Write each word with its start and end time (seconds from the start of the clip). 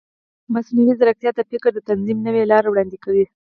مصنوعي 0.53 0.93
ځیرکتیا 0.99 1.31
د 1.35 1.39
فکر 1.49 1.71
د 1.73 1.79
تنظیم 1.89 2.17
نوې 2.27 2.43
لارې 2.51 2.67
وړاندې 2.69 2.97
کوي. 3.03 3.25